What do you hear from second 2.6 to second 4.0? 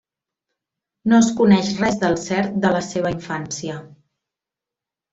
de la seva infància.